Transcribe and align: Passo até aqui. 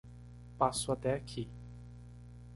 Passo 0.57 0.91
até 0.91 1.13
aqui. 1.13 1.47